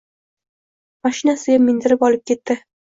Moshinasiga 1.09 1.61
mindirib 1.69 2.11
olib 2.11 2.29
ketdi 2.35 2.63